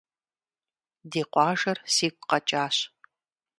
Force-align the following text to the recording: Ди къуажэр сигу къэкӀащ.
Ди 1.09 1.21
къуажэр 1.31 1.77
сигу 1.93 2.25
къэкӀащ. 2.29 2.77